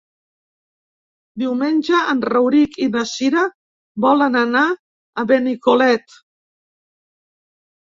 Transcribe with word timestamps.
Diumenge 1.43 1.99
en 2.15 2.23
Rauric 2.35 2.79
i 2.87 2.89
na 2.97 3.05
Cira 3.13 3.45
volen 4.09 4.43
anar 4.43 4.67
a 4.75 5.31
Benicolet. 5.37 6.23